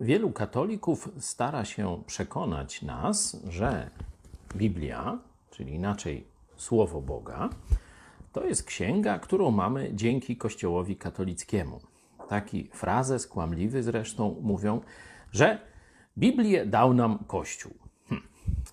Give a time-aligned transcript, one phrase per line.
[0.00, 3.90] Wielu katolików stara się przekonać nas, że
[4.56, 5.18] Biblia,
[5.50, 6.26] czyli inaczej
[6.56, 7.50] Słowo Boga,
[8.32, 11.80] to jest księga, którą mamy dzięki Kościołowi katolickiemu.
[12.28, 14.80] Taki frazes kłamliwy zresztą mówią,
[15.32, 15.58] że
[16.18, 17.72] Biblię dał nam Kościół.
[18.08, 18.22] Hm.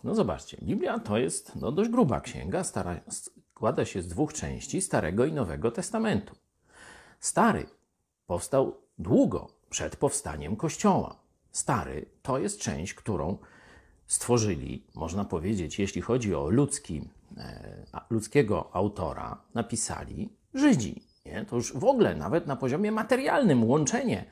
[0.03, 4.81] No zobaczcie, Biblia to jest no, dość gruba księga, stara, składa się z dwóch części
[4.81, 6.35] Starego i Nowego Testamentu.
[7.19, 7.65] Stary
[8.27, 11.15] powstał długo przed powstaniem Kościoła.
[11.51, 13.37] Stary to jest część, którą
[14.07, 17.01] stworzyli, można powiedzieć, jeśli chodzi o ludzki,
[17.37, 21.03] e, ludzkiego autora, napisali Żydzi.
[21.25, 21.45] Nie?
[21.45, 24.25] To już w ogóle nawet na poziomie materialnym łączenie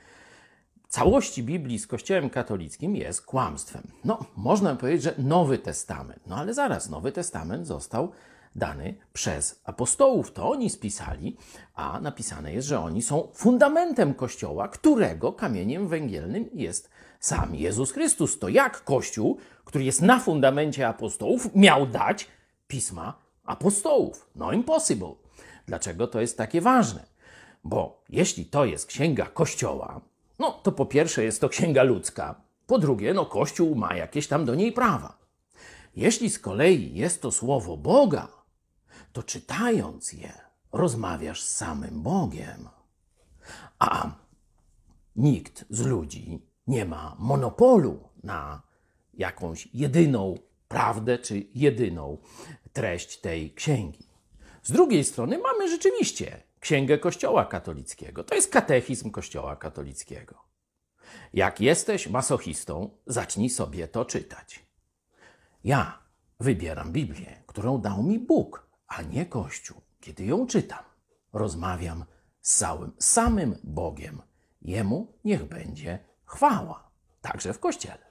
[0.89, 3.83] całości Biblii z Kościołem katolickim jest kłamstwem.
[4.05, 6.19] No, można powiedzieć, że Nowy Testament.
[6.27, 8.11] No ale zaraz, Nowy Testament został
[8.55, 10.31] dany przez apostołów.
[10.31, 11.37] To oni spisali,
[11.73, 18.39] a napisane jest, że oni są fundamentem Kościoła, którego kamieniem węgielnym jest sam Jezus Chrystus.
[18.39, 22.27] To jak Kościół, który jest na fundamencie apostołów, miał dać
[22.67, 24.29] pisma apostołów?
[24.35, 25.13] No impossible.
[25.65, 27.05] Dlaczego to jest takie ważne?
[27.63, 30.01] Bo jeśli to jest księga Kościoła,
[30.39, 32.35] no to po pierwsze jest to księga ludzka,
[32.67, 35.17] po drugie, no Kościół ma jakieś tam do niej prawa.
[35.95, 38.27] Jeśli z kolei jest to słowo Boga,
[39.15, 40.33] to czytając je,
[40.71, 42.69] rozmawiasz z samym Bogiem.
[43.79, 44.11] A
[45.15, 48.61] nikt z ludzi nie ma monopolu na
[49.13, 50.35] jakąś jedyną
[50.67, 52.17] prawdę czy jedyną
[52.73, 54.07] treść tej księgi.
[54.63, 58.23] Z drugiej strony mamy rzeczywiście księgę Kościoła katolickiego.
[58.23, 60.35] To jest katechizm Kościoła katolickiego.
[61.33, 64.65] Jak jesteś masochistą, zacznij sobie to czytać.
[65.63, 65.99] Ja
[66.39, 69.81] wybieram Biblię, którą dał mi Bóg, a nie Kościół.
[69.99, 70.83] Kiedy ją czytam,
[71.33, 72.05] rozmawiam
[72.41, 74.21] z całym samym Bogiem.
[74.61, 78.04] Jemu niech będzie chwała, także w Kościele.